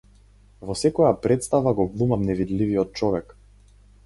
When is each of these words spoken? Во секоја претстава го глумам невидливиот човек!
Во 0.69 0.75
секоја 0.83 1.11
претстава 1.25 1.75
го 1.81 1.87
глумам 1.93 2.27
невидливиот 2.31 2.97
човек! 3.03 3.39